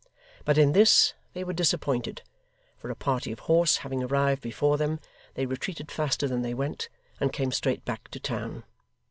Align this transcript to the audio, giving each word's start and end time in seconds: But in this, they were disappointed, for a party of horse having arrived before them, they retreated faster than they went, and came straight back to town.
But 0.45 0.57
in 0.57 0.71
this, 0.71 1.13
they 1.33 1.43
were 1.43 1.53
disappointed, 1.53 2.23
for 2.75 2.89
a 2.89 2.95
party 2.95 3.31
of 3.31 3.41
horse 3.41 3.77
having 3.85 4.01
arrived 4.01 4.41
before 4.41 4.75
them, 4.79 4.99
they 5.35 5.45
retreated 5.45 5.91
faster 5.91 6.27
than 6.27 6.41
they 6.41 6.55
went, 6.55 6.89
and 7.19 7.31
came 7.31 7.51
straight 7.51 7.85
back 7.85 8.07
to 8.07 8.19
town. 8.19 8.63